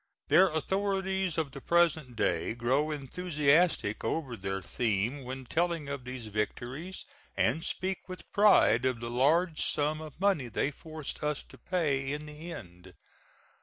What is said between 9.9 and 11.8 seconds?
of money they forced us to